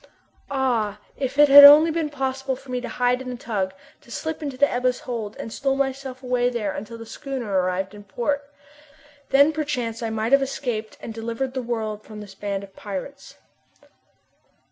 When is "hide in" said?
2.89-3.29